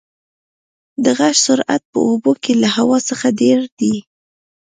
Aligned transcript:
د 1.03 1.05
غږ 1.17 1.35
سرعت 1.45 1.81
په 1.91 1.99
اوبو 2.07 2.31
کې 2.43 2.53
له 2.61 2.69
هوا 2.77 2.97
څخه 3.09 3.27
ډېر 3.41 3.59
دی. 3.79 3.95